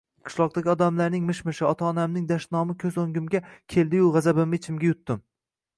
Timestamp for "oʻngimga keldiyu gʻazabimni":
3.05-4.63